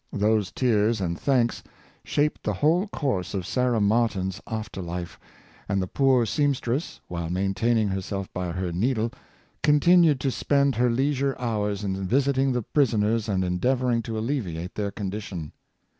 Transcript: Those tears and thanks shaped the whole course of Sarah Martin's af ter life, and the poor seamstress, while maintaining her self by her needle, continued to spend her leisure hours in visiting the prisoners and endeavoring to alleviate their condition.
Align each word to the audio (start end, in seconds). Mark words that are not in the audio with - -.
Those 0.13 0.51
tears 0.51 0.99
and 0.99 1.19
thanks 1.19 1.61
shaped 2.03 2.41
the 2.41 2.53
whole 2.55 2.87
course 2.87 3.35
of 3.35 3.45
Sarah 3.45 3.79
Martin's 3.79 4.41
af 4.47 4.71
ter 4.71 4.81
life, 4.81 5.19
and 5.69 5.79
the 5.79 5.85
poor 5.85 6.25
seamstress, 6.25 6.99
while 7.07 7.29
maintaining 7.29 7.89
her 7.89 8.01
self 8.01 8.33
by 8.33 8.51
her 8.51 8.71
needle, 8.71 9.11
continued 9.61 10.19
to 10.21 10.31
spend 10.31 10.73
her 10.73 10.89
leisure 10.89 11.35
hours 11.39 11.83
in 11.83 12.07
visiting 12.07 12.51
the 12.51 12.63
prisoners 12.63 13.29
and 13.29 13.43
endeavoring 13.43 14.01
to 14.01 14.17
alleviate 14.17 14.73
their 14.73 14.89
condition. 14.89 15.51